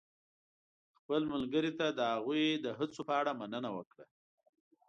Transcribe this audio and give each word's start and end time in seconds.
خپل 0.99 1.21
ملګري 1.33 1.71
ته 1.79 1.87
د 1.97 1.99
هغوی 2.13 2.43
د 2.65 2.67
هڅو 2.77 3.01
په 3.07 3.13
اړه 3.19 3.31
مننه 3.39 3.69
وکړه. 3.77 4.05